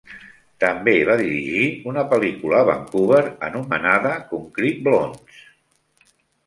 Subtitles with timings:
[0.61, 5.47] També va dirigir una pel·lícula a Vancouver anomenada Concrete Blondes.